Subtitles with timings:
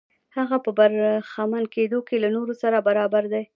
[0.37, 3.43] هغه په برخمن کېدو کې له نورو سره برابر دی.